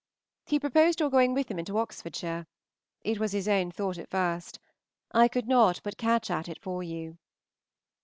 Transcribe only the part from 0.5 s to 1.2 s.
proposed your